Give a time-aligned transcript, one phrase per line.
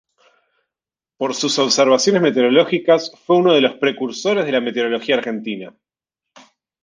[1.17, 5.75] Por sus observaciones meteorológicas fue uno de los precursores de la Meteorología argentina.